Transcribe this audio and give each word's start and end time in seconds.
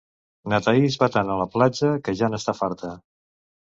Na 0.53 0.59
Thaís 0.67 0.97
va 1.03 1.11
tant 1.17 1.31
a 1.35 1.37
la 1.43 1.49
platja 1.59 1.95
que 2.09 2.19
ja 2.25 2.35
n'està 2.35 2.61
farta. 2.65 2.95